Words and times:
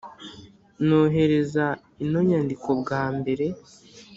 nohereza 0.87 1.65
ino 2.03 2.19
nyandiko 2.29 2.69
bwa 2.81 3.03
mbere, 3.17 3.45